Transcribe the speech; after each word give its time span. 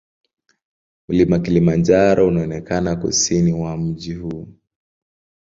Mlima 1.07 1.39
Kilimanjaro 1.39 2.27
unaonekana 2.27 2.95
kusini 2.95 3.53
mwa 3.53 3.77
mji 3.77 4.13
huu. 4.13 4.47